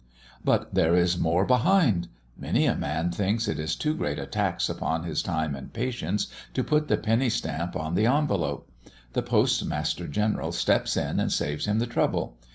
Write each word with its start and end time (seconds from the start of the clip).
But 0.43 0.73
there 0.73 0.95
is 0.95 1.19
more 1.19 1.45
behind! 1.45 2.07
Many 2.35 2.65
a 2.65 2.73
man 2.73 3.11
thinks 3.11 3.47
it 3.47 3.63
too 3.77 3.93
great 3.93 4.17
a 4.17 4.25
tax 4.25 4.67
upon 4.67 5.03
his 5.03 5.21
time 5.21 5.53
and 5.55 5.71
patience 5.71 6.25
to 6.55 6.63
put 6.63 6.87
the 6.87 6.97
penny 6.97 7.29
stamp 7.29 7.75
on 7.75 7.93
the 7.93 8.07
envelope; 8.07 8.67
the 9.13 9.21
Postmaster 9.21 10.07
General 10.07 10.53
steps 10.53 10.97
in 10.97 11.19
and 11.19 11.31
saves 11.31 11.65
him 11.67 11.77
the 11.77 11.85
trouble. 11.85 12.35